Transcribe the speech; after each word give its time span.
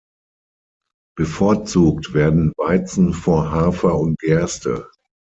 Bevorzugt 1.15 2.15
werden 2.15 2.53
Weizen 2.57 3.13
vor 3.13 3.51
Hafer 3.51 3.99
und 3.99 4.17
Gerste. 4.17 4.89